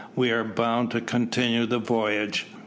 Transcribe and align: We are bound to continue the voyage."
We 0.15 0.31
are 0.31 0.43
bound 0.43 0.89
to 0.93 1.01
continue 1.01 1.67
the 1.67 1.77
voyage." 1.77 2.47